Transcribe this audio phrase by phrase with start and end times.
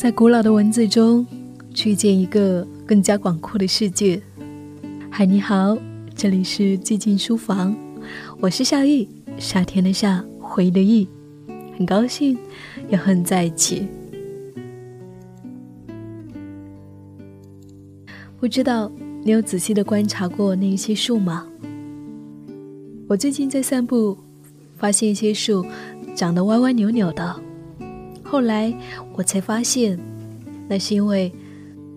[0.00, 1.26] 在古老的文字中，
[1.74, 4.18] 去见一个更加广阔的世界。
[5.10, 5.76] 嗨，你好，
[6.16, 7.76] 这里是寂静书房，
[8.40, 11.06] 我是夏意，夏天的夏，回忆的忆，
[11.76, 12.34] 很高兴
[12.88, 13.86] 又和你在一起。
[18.38, 18.90] 不知道
[19.22, 21.46] 你有仔细的观察过那一些树吗？
[23.06, 24.16] 我最近在散步，
[24.78, 25.62] 发现一些树
[26.16, 27.42] 长得歪歪扭扭的。
[28.30, 28.72] 后来
[29.12, 29.98] 我才发现，
[30.68, 31.32] 那是因为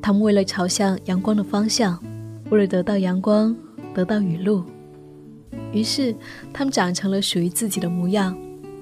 [0.02, 2.04] 它们为了朝向阳光的方向，
[2.50, 3.56] 为了得到阳光、
[3.94, 4.64] 得到雨露，
[5.72, 6.16] 于是
[6.52, 8.36] 它们长成了属于自己的模样。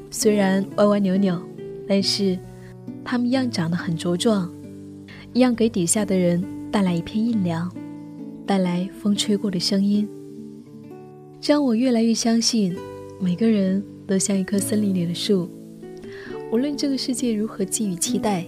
[0.09, 1.41] 虽然歪歪扭扭，
[1.89, 2.39] 但是
[3.03, 4.49] 它们一样长得很茁壮，
[5.33, 7.69] 一样给底下的人带来一片阴凉，
[8.45, 10.07] 带来风吹过的声音。
[11.41, 12.73] 这让我越来越相信，
[13.19, 15.49] 每个人都像一棵森林里的树。
[16.51, 18.45] 无论这个世界如何寄予期待，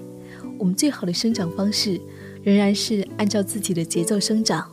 [0.57, 1.97] 我们最好的生长方式
[2.43, 4.69] 仍然是按照自己的节奏生长。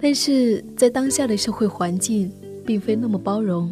[0.00, 2.32] 但是在当下的社会环境
[2.64, 3.70] 并非那么包容，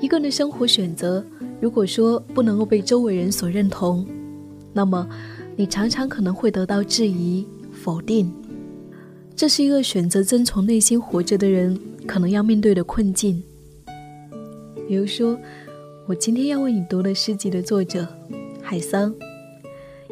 [0.00, 1.22] 一个人的生活选择，
[1.60, 4.06] 如果说不能够被周围人所认同，
[4.72, 5.06] 那么
[5.56, 8.32] 你常常可能会得到质疑、否定。
[9.36, 13.42] 这是一个选择遵从内心活着的人可能要面对的困境。
[14.88, 15.38] 比如说。
[16.08, 18.06] 我今天要为你读的诗集的作者
[18.62, 19.12] 海桑，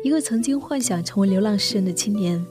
[0.03, 2.45] 一个曾经幻想成为流浪诗人的青年。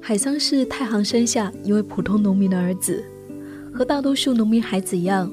[0.00, 3.04] 海桑是太行山下一位普通农民的儿子，
[3.72, 5.32] 和大多数农民孩子一样，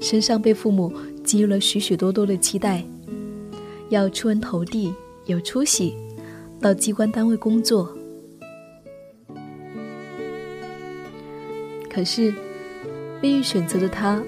[0.00, 2.84] 身上被父母给予了许许多多的期待，
[3.88, 4.92] 要出人头地、
[5.26, 5.94] 有出息，
[6.60, 7.96] 到机关单位工作。
[11.88, 12.34] 可是。
[13.22, 14.20] 命运选择的他，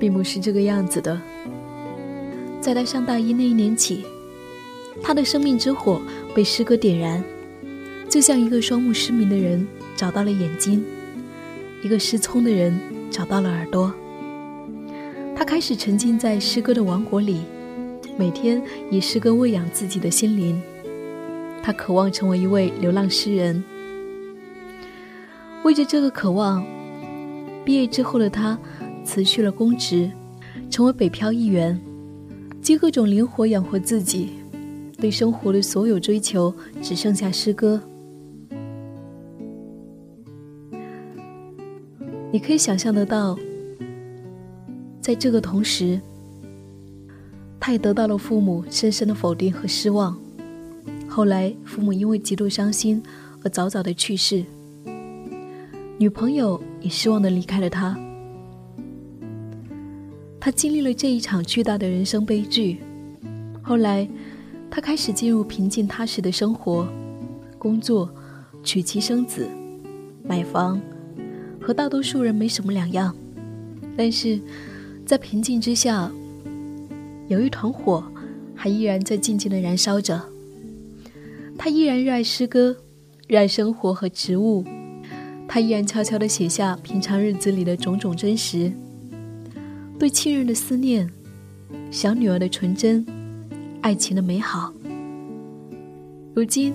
[0.00, 1.20] 并不是这个样子的。
[2.62, 4.06] 在他上大一那一年起，
[5.02, 6.00] 他的生命之火
[6.34, 7.22] 被诗歌点燃，
[8.08, 10.82] 就像一个双目失明的人找到了眼睛，
[11.82, 12.74] 一个失聪的人
[13.10, 13.92] 找到了耳朵。
[15.36, 17.42] 他开始沉浸在诗歌的王国里，
[18.16, 20.58] 每天以诗歌喂养自己的心灵。
[21.62, 23.62] 他渴望成为一位流浪诗人，
[25.64, 26.64] 为着这个渴望。
[27.64, 28.58] 毕业之后的他，
[29.04, 30.10] 辞去了公职，
[30.70, 31.80] 成为北漂一员，
[32.60, 34.30] 借各种灵活养活自己，
[34.98, 36.52] 对生活的所有追求
[36.82, 37.80] 只剩下诗歌。
[42.32, 43.38] 你可以想象得到，
[45.00, 46.00] 在这个同时，
[47.60, 50.16] 他也得到了父母深深的否定和失望。
[51.06, 53.02] 后来，父母因为极度伤心
[53.44, 54.42] 而早早的去世。
[55.98, 57.98] 女朋友也失望的离开了他。
[60.40, 62.80] 他经历了这一场巨大的人生悲剧。
[63.62, 64.08] 后来，
[64.68, 66.86] 他开始进入平静踏实的生活，
[67.58, 68.12] 工作，
[68.64, 69.48] 娶妻生子，
[70.24, 70.80] 买房，
[71.60, 73.14] 和大多数人没什么两样。
[73.96, 74.40] 但是，
[75.06, 76.10] 在平静之下，
[77.28, 78.02] 有一团火，
[78.54, 80.20] 还依然在静静的燃烧着。
[81.56, 82.76] 他依然热爱诗歌，
[83.28, 84.64] 热爱生活和植物。
[85.54, 88.72] 他依然悄悄地写下平常日子里的种种真实，
[89.98, 91.06] 对亲人的思念，
[91.90, 93.04] 小女儿的纯真，
[93.82, 94.72] 爱情的美好。
[96.32, 96.72] 如今，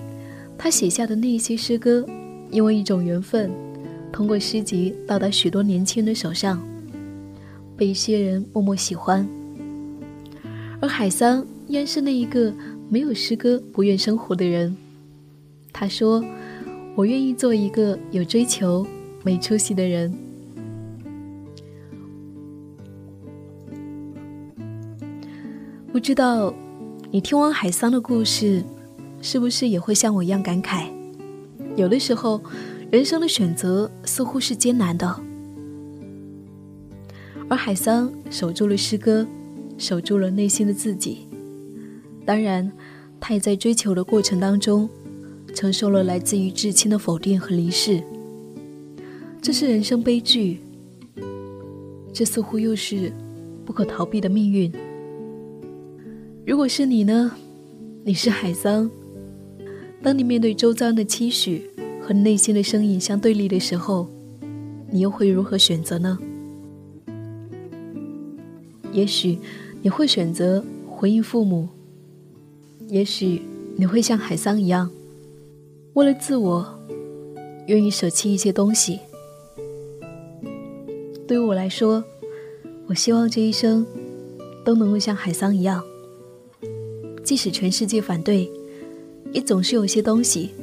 [0.56, 2.06] 他写下的那一些诗歌，
[2.52, 3.50] 因为一种缘分，
[4.12, 6.62] 通过诗集到达许多年轻人的手上，
[7.76, 9.28] 被一些人默默喜欢。
[10.80, 12.54] 而海桑依然是那一个
[12.88, 14.76] 没有诗歌不愿生活的人。
[15.72, 16.24] 他说。
[16.98, 18.84] 我愿意做一个有追求、
[19.22, 20.12] 没出息的人。
[25.92, 26.52] 不知道
[27.12, 28.64] 你听完海桑的故事，
[29.22, 30.88] 是不是也会像我一样感慨？
[31.76, 32.42] 有的时候，
[32.90, 35.20] 人生的选择似乎是艰难的，
[37.48, 39.24] 而海桑守住了诗歌，
[39.78, 41.28] 守住了内心的自己。
[42.26, 42.72] 当然，
[43.20, 44.90] 他也在追求的过程当中。
[45.58, 48.00] 承受了来自于至亲的否定和离世，
[49.42, 50.60] 这是人生悲剧。
[52.12, 53.12] 这似乎又是
[53.64, 54.72] 不可逃避的命运。
[56.46, 57.32] 如果是你呢？
[58.04, 58.88] 你是海桑。
[60.00, 61.68] 当你面对周遭的期许
[62.00, 64.08] 和内心的声音相对立的时候，
[64.92, 66.16] 你又会如何选择呢？
[68.92, 69.36] 也许
[69.82, 71.68] 你会选择回应父母，
[72.86, 73.42] 也许
[73.76, 74.88] 你会像海桑一样。
[75.98, 76.64] 为了自我，
[77.66, 79.00] 愿意舍弃一些东西。
[81.26, 82.04] 对于我来说，
[82.86, 83.84] 我希望这一生
[84.64, 85.82] 都能够像海桑一样，
[87.24, 88.48] 即使全世界反对，
[89.32, 90.54] 也总是有些东西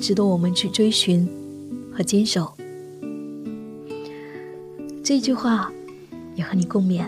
[0.00, 1.24] 值得我们去追寻
[1.96, 2.52] 和坚守。
[5.04, 5.72] 这句话
[6.34, 7.04] 也和你共勉。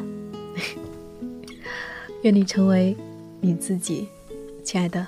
[2.23, 2.97] 愿你成为
[3.41, 4.07] 你自己，
[4.63, 5.05] 亲爱的。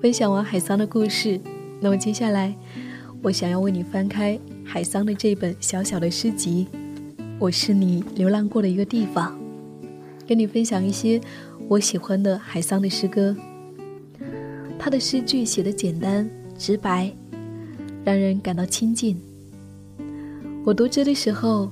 [0.00, 1.40] 分享完海桑的故事，
[1.80, 2.54] 那么接下来，
[3.22, 6.68] 我想要为你翻开海桑的这本小小的诗集。
[7.40, 9.36] 我是你流浪过的一个地方，
[10.28, 11.20] 跟你分享一些
[11.68, 13.34] 我喜欢的海桑的诗歌。
[14.78, 17.10] 他的诗句写的简单直白，
[18.04, 19.16] 让人感到亲近。
[20.64, 21.70] 我读着的时候，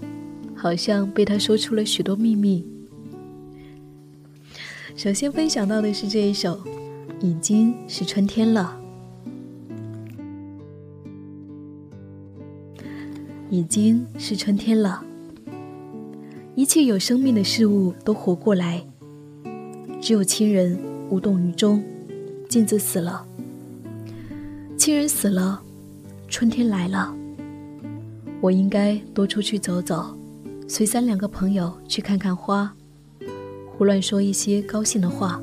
[0.55, 2.65] 好像被他说出了许多秘密。
[4.97, 6.61] 首先分享到的是这一首。
[7.21, 8.77] 已经是春天了，
[13.49, 15.05] 已经是春天了。
[16.57, 18.85] 一切有生命的事物都活过来，
[20.01, 20.77] 只有亲人
[21.11, 21.81] 无动于衷，
[22.49, 23.25] 镜子死了。
[24.77, 25.63] 亲人死了，
[26.33, 27.15] 春天来了。
[28.41, 30.17] 我应该多出去走走，
[30.67, 32.75] 随三两个朋友去看看花，
[33.67, 35.39] 胡乱说一些高兴的话。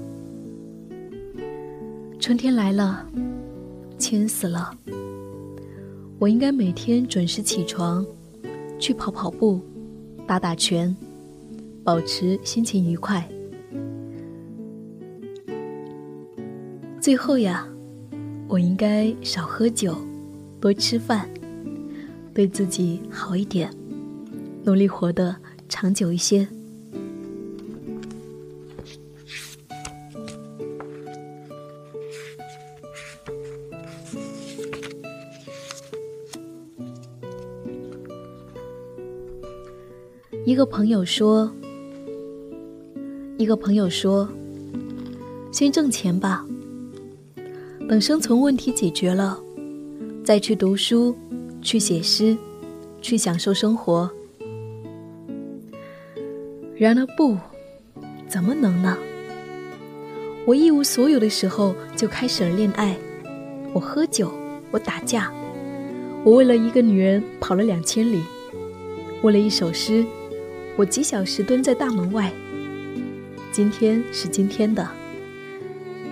[2.19, 3.05] 春天来了，
[3.99, 4.75] 亲死了。
[6.17, 8.03] 我应该每天准时起床，
[8.79, 9.61] 去跑跑步，
[10.25, 10.93] 打打拳，
[11.83, 13.23] 保持心情愉快。
[16.99, 17.67] 最后呀，
[18.47, 19.95] 我应该少喝酒，
[20.61, 21.29] 多吃饭，
[22.33, 23.71] 对自己好一点，
[24.63, 25.35] 努力活得
[25.67, 26.47] 长久一些。
[40.45, 41.49] 一个朋友说
[43.37, 44.27] ：“一个朋友说，
[45.51, 46.43] 先挣钱吧，
[47.87, 49.39] 等生存问题解决了，
[50.29, 51.17] 再去读书，
[51.59, 52.37] 去写诗，
[53.01, 54.07] 去享受生活。
[56.77, 57.35] 然而不，
[58.27, 58.95] 怎么能呢？
[60.45, 62.95] 我一无所有的时候就开始了恋爱，
[63.73, 64.31] 我喝酒，
[64.69, 65.33] 我打架，
[66.23, 68.21] 我为了一个女人跑了两千里，
[69.23, 70.05] 为了一首诗。”
[70.77, 72.31] 我几小时蹲在大门外。
[73.51, 74.87] 今天是今天的，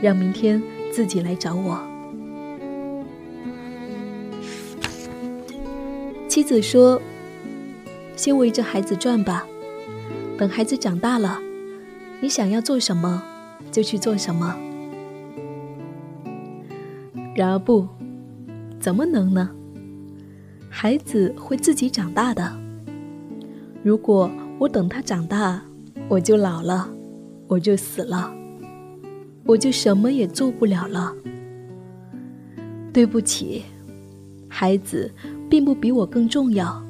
[0.02, 0.60] 让明天
[0.92, 1.87] 自己来找我。
[6.38, 7.02] 妻子说
[8.16, 9.44] ：“先围着孩子转吧，
[10.38, 11.42] 等孩子长大了，
[12.22, 13.24] 你想要做什么
[13.72, 14.56] 就去做什么。”
[17.36, 17.88] 然而不，
[18.80, 19.50] 怎么能呢？
[20.70, 22.56] 孩子会自己长大的。
[23.82, 24.30] 如果。
[24.60, 25.60] 我等他长大，
[26.08, 26.88] 我就老了，
[27.48, 28.32] 我就死了，
[29.44, 31.16] 我就什么也做不了了。
[32.94, 33.64] 对不起，
[34.48, 35.12] 孩子
[35.50, 36.84] 并不比我更重要，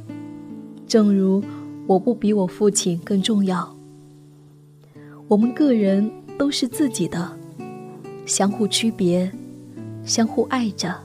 [0.88, 1.44] 正如
[1.86, 3.76] 我不比我父亲更重要。
[5.28, 7.38] 我们个人都是自己的，
[8.26, 9.32] 相互区别，
[10.04, 10.96] 相互爱着。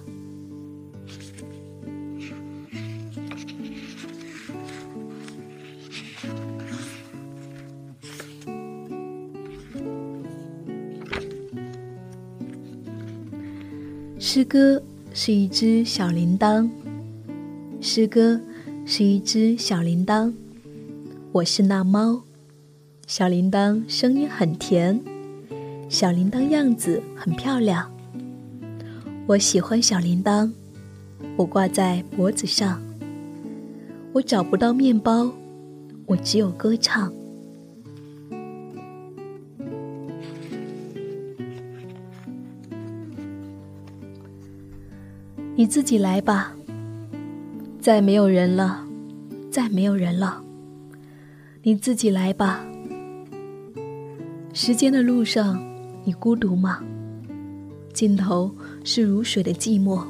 [14.18, 14.80] 诗歌
[15.12, 16.66] 是一只小铃铛，
[17.94, 18.40] 诗歌
[18.86, 20.32] 是一只小铃铛。
[21.30, 22.22] 我是那猫，
[23.06, 24.98] 小铃铛声音很甜，
[25.90, 27.92] 小铃铛样子很漂亮。
[29.26, 30.50] 我喜欢小铃铛，
[31.36, 32.80] 我挂在脖子上。
[34.14, 35.30] 我找不到面包，
[36.06, 37.12] 我只有歌唱。
[45.54, 46.56] 你自己来吧，
[47.82, 48.86] 再没有人了，
[49.50, 50.40] 再没有人了。
[51.64, 52.64] 你自己来吧。
[54.52, 55.60] 时间的路上，
[56.04, 56.78] 你孤独吗？
[57.92, 60.04] 尽头是如水的寂寞。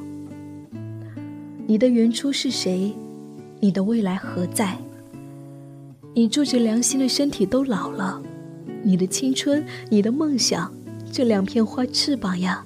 [1.65, 2.93] 你的原初是谁？
[3.59, 4.77] 你的未来何在？
[6.13, 8.21] 你住着良心的身体都老了，
[8.83, 10.71] 你的青春，你的梦想，
[11.11, 12.63] 这两片花翅膀呀。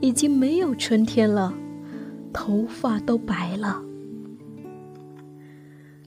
[0.00, 1.54] 已经没有春天了，
[2.34, 3.80] 头发都白了。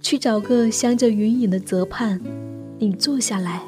[0.01, 2.21] 去找个镶着云影的泽畔，
[2.77, 3.63] 你坐下来，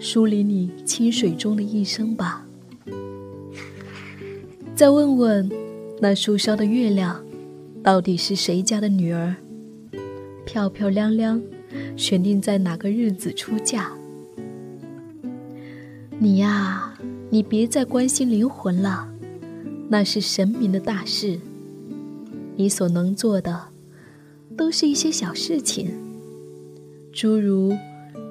[0.00, 2.44] 梳理你清水中的一生吧。
[4.74, 5.50] 再问问，
[6.00, 7.24] 那树梢的月亮，
[7.82, 9.36] 到底是谁家的女儿？
[10.44, 11.40] 漂漂亮亮，
[11.96, 13.92] 选定在哪个日子出嫁？
[16.18, 16.94] 你呀，
[17.30, 19.08] 你别再关心灵魂了。
[19.88, 21.40] 那是神明的大事，
[22.58, 23.68] 你所能做的，
[24.56, 25.92] 都是一些小事情，
[27.12, 27.72] 诸如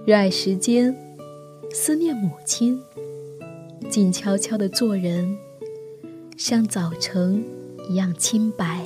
[0.06, 0.94] 热爱时间、
[1.72, 2.78] 思念母亲、
[3.90, 5.38] 静悄悄的做人，
[6.36, 7.42] 像早晨
[7.90, 8.86] 一样清白。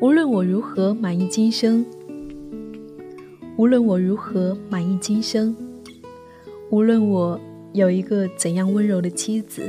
[0.00, 1.84] 无论我如何满意今生。
[3.56, 5.54] 无论我如何满意今生，
[6.70, 7.40] 无论我
[7.72, 9.68] 有一个怎样温柔的妻子，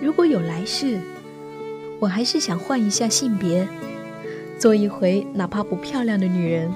[0.00, 0.98] 如果有来世，
[2.00, 3.68] 我还是想换一下性别，
[4.58, 6.68] 做一回哪怕不漂亮的女人。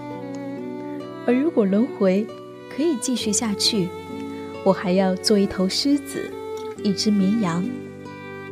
[1.27, 2.25] 而如果轮回
[2.71, 3.89] 可以继续下去，
[4.63, 6.31] 我还要做一头狮子，
[6.85, 7.65] 一只绵羊，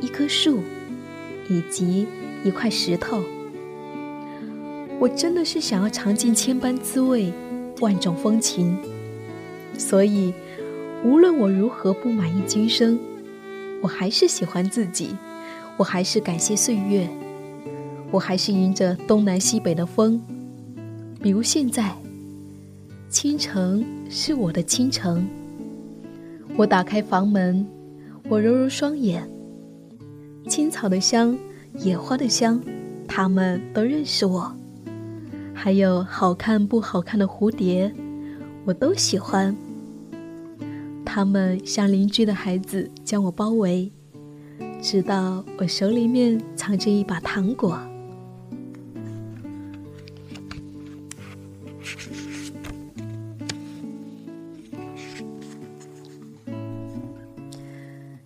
[0.01, 0.59] 一棵树，
[1.47, 2.07] 以及
[2.43, 3.23] 一块石头。
[4.99, 7.31] 我真的是想要尝尽千般滋味，
[7.79, 8.77] 万种风情。
[9.77, 10.33] 所以，
[11.03, 12.97] 无论我如何不满意今生，
[13.81, 15.15] 我还是喜欢自己，
[15.77, 17.07] 我还是感谢岁月，
[18.11, 20.21] 我还是迎着东南西北的风。
[21.21, 21.95] 比如现在，
[23.09, 25.27] 清晨是我的清晨。
[26.57, 27.65] 我打开房门，
[28.29, 29.29] 我揉揉双眼，
[30.47, 31.37] 青草的香，
[31.79, 32.61] 野花的香，
[33.07, 34.55] 他们都认识我。
[35.53, 37.91] 还有好看不好看的蝴蝶，
[38.65, 39.55] 我都喜欢。
[41.15, 43.89] 他们像邻居的孩子，将我包围，
[44.81, 47.79] 直到我手里面藏着一把糖果。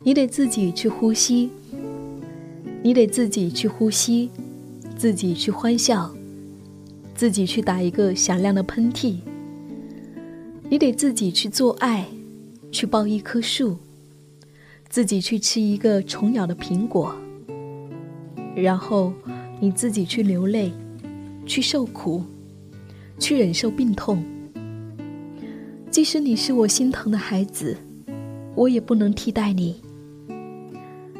[0.01, 1.51] 你得自己去呼吸，
[2.81, 4.31] 你得自己去呼吸，
[4.97, 6.11] 自己去欢笑。
[7.13, 9.17] 自己去打一个响亮的喷嚏，
[10.71, 12.07] 你得自己去做爱，
[12.71, 13.77] 去抱一棵树，
[14.89, 17.15] 自己去吃一个虫咬的苹果，
[18.55, 19.13] 然后
[19.59, 20.71] 你自己去流泪，
[21.45, 22.23] 去受苦，
[23.17, 24.23] 去忍受病痛。
[25.91, 27.75] 即使你是我心疼的孩子，
[28.55, 29.81] 我也不能替代你。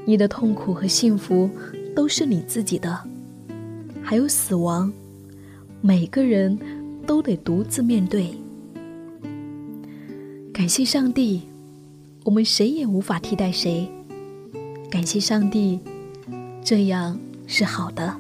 [0.06, 1.50] 你的痛苦和幸福
[1.96, 3.00] 都是你自己的，
[4.02, 4.92] 还有死亡。
[5.82, 6.58] 每个人
[7.06, 8.30] 都得独自面对。
[10.60, 11.44] 感谢上帝，
[12.26, 13.90] 我们谁也无法替代谁。
[14.92, 15.80] 感谢上帝，
[16.62, 18.14] 这样是好的。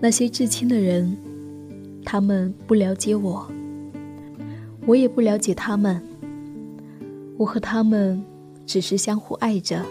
[0.00, 1.16] 那些至亲的人，
[2.04, 3.50] 他们不了解我。
[4.86, 6.00] 我也不了解他们，
[7.36, 8.24] 我和他们
[8.66, 9.82] 只是相互爱着、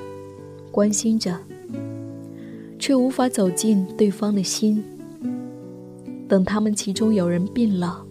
[0.71, 1.39] 关心着，
[2.77, 4.83] 却无法走进对方的心。
[6.27, 8.03] 等他们其中有人病了，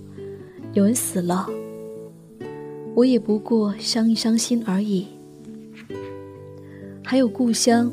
[0.72, 1.48] 有人死了，
[2.94, 5.06] 我也不过伤一伤心而已。
[7.04, 7.92] 还有故乡，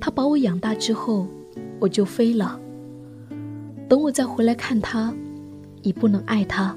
[0.00, 1.26] 他把我养大之后，
[1.78, 2.60] 我就飞了。
[3.88, 5.14] 等我再回来看他，
[5.82, 6.76] 已不能爱他。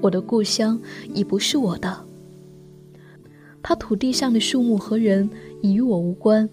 [0.00, 0.80] 我的故乡
[1.14, 2.05] 已不是我的。
[3.68, 5.28] 他土地上的树木和人
[5.60, 6.48] 已与我无关。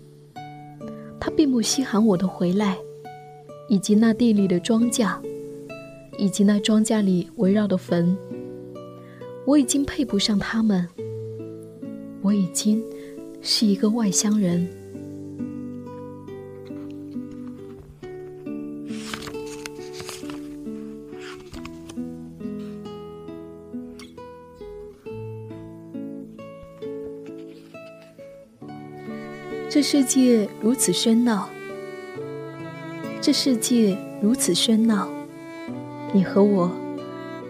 [1.20, 2.75] 他并不稀罕我的回来，
[3.70, 5.15] 以及那地里的庄稼，
[6.17, 8.17] 以及那庄稼里围绕的坟。
[9.46, 10.89] 我已经配不上他们。
[12.24, 12.84] 我已经
[13.43, 14.67] 是一个外乡人。
[29.84, 31.50] 世界如此喧闹，
[33.20, 35.10] 这世界如此喧闹，
[36.13, 36.72] 你和我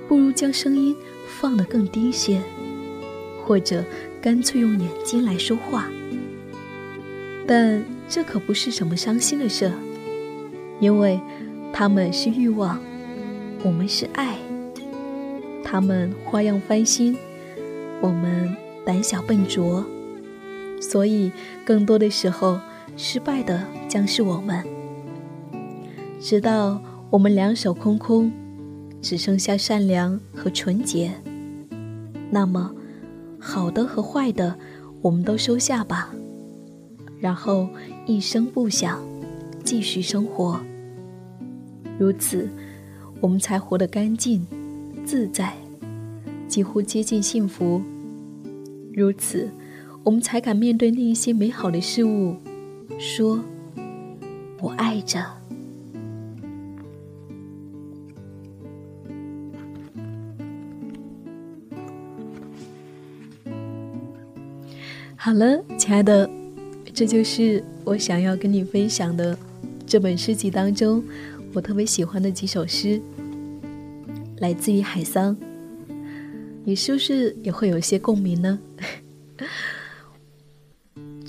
[0.07, 0.95] 不如将声音
[1.39, 2.41] 放得更低些，
[3.45, 3.85] 或者
[4.19, 5.87] 干脆用眼睛来说话。
[7.45, 9.71] 但这可不是什么伤心的事，
[10.79, 11.19] 因为
[11.71, 12.79] 他们是欲望，
[13.63, 14.35] 我们是爱。
[15.63, 17.15] 他们花样翻新，
[18.01, 19.85] 我们胆小笨拙。
[20.83, 21.31] 所以，
[21.65, 22.59] 更多的时候，
[22.97, 24.61] 失败的将是我们。
[26.19, 28.29] 直到我们两手空空，
[29.01, 31.13] 只剩下善良和纯洁，
[32.29, 32.75] 那么，
[33.39, 34.57] 好的和坏的，
[35.01, 36.13] 我们都收下吧。
[37.17, 37.69] 然后
[38.05, 39.01] 一声不响，
[39.63, 40.59] 继续生活。
[41.97, 42.49] 如此，
[43.21, 44.45] 我们才活得干净、
[45.05, 45.53] 自在，
[46.49, 47.81] 几乎接近幸福。
[48.93, 49.49] 如此。
[50.03, 52.35] 我们才敢面对那一些美好的事物，
[52.99, 53.39] 说
[54.59, 55.23] ：“我爱着。”
[65.15, 66.29] 好了，亲爱的，
[66.93, 69.37] 这就是我想要跟你分享的
[69.87, 71.01] 这本诗集当中
[71.53, 73.01] 我特别喜欢的几首诗，
[74.39, 75.33] 来自于海桑。
[76.65, 78.59] 你是不是也会有一些共鸣呢？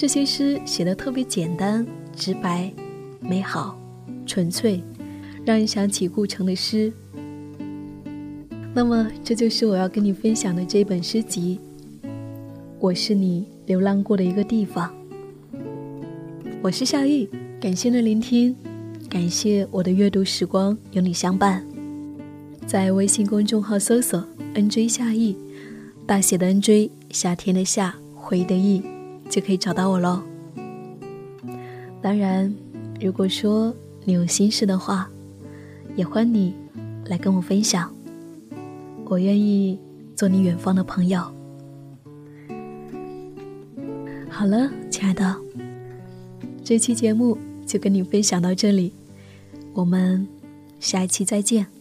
[0.05, 2.71] 这些诗写的特别简单、直白、
[3.21, 3.75] 美好、
[4.27, 4.83] 纯粹，
[5.47, 6.93] 让人想起顾城的诗。
[8.75, 11.59] 那么，这就是我要跟你分享的这本诗集。
[12.79, 14.95] 我是你流浪过的一个地方。
[16.61, 17.27] 我是夏意，
[17.59, 18.55] 感谢你的聆听，
[19.09, 21.67] 感谢我的阅读时光有你相伴。
[22.67, 24.23] 在微信公众号搜索
[24.55, 25.35] “nj 夏意”，
[26.05, 28.83] 大写的 “nj”，夏天的夏，回的忆。
[29.29, 30.23] 就可以找到我喽。
[32.01, 32.55] 当然，
[33.01, 35.09] 如果说你有心事的话，
[35.97, 36.55] 也欢迎你
[37.07, 37.93] 来跟我分享。
[39.07, 39.79] 我愿意
[40.17, 41.21] 做你远方的朋友。
[44.29, 45.37] 好了，亲爱的，
[46.63, 48.93] 这期节目就跟你分享到这里，
[49.73, 50.27] 我们
[50.81, 51.74] 下一期再见。